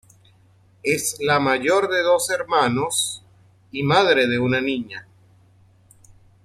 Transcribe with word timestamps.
Es 0.81 1.17
la 1.19 1.39
mayor 1.39 1.87
de 1.87 2.01
dos 2.01 2.31
hermanos 2.31 3.21
y 3.71 3.83
madre 3.83 4.25
de 4.25 4.39
una 4.39 4.59
niña. 4.59 5.05